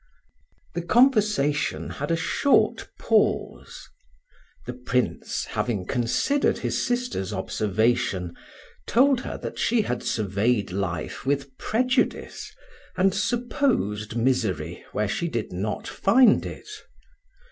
[0.73, 3.87] THE conversation had a short pause.
[4.65, 8.35] The Prince, having considered his sister's observation,
[8.87, 12.51] told her that she had surveyed life with prejudice
[12.97, 16.67] and supposed misery where she did not find it.